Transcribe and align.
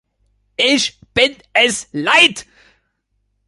Ich 0.57 0.99
bin 1.13 1.35
es 1.53 1.87
leid. 1.91 2.47